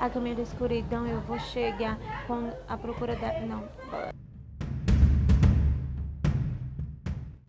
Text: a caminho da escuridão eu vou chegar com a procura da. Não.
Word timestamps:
a 0.00 0.08
caminho 0.10 0.36
da 0.36 0.42
escuridão 0.42 1.06
eu 1.06 1.20
vou 1.20 1.38
chegar 1.38 1.98
com 2.26 2.50
a 2.66 2.76
procura 2.76 3.14
da. 3.14 3.32
Não. 3.38 3.68